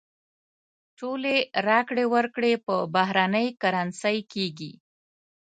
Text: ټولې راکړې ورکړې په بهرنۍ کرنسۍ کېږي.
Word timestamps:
ټولې 0.99 1.35
راکړې 1.67 2.05
ورکړې 2.13 2.53
په 2.65 2.75
بهرنۍ 2.95 3.47
کرنسۍ 3.61 4.17
کېږي. 4.33 4.71